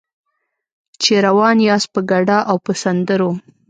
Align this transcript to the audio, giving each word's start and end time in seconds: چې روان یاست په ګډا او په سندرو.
چې 1.01 1.13
روان 1.25 1.57
یاست 1.67 1.87
په 1.95 2.01
ګډا 2.11 2.37
او 2.49 2.55
په 2.65 2.71
سندرو. 2.81 3.31